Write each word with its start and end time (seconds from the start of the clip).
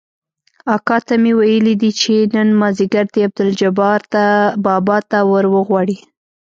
اکا 0.75 0.97
ته 1.07 1.13
مې 1.21 1.31
ويلي 1.39 1.73
دي 1.81 1.91
چې 1.99 2.13
نن 2.35 2.49
مازديګر 2.59 3.05
دې 3.13 3.19
عبدالجبار 3.27 3.99
ده 4.13 4.25
بابا 4.65 4.97
ته 5.09 5.17
وروغواړي. 5.31 5.97